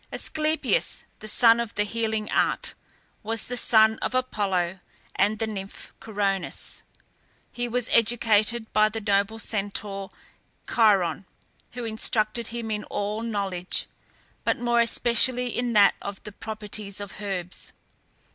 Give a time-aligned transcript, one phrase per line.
[0.11, 2.73] Asclepias, the god of the healing art,
[3.21, 4.79] was the son of Apollo
[5.15, 6.81] and the nymph Coronis.
[7.51, 10.09] He was educated by the noble Centaur
[10.67, 11.25] Chiron,
[11.73, 13.85] who instructed him in all knowledge,
[14.43, 17.71] but more especially in that of the properties of herbs.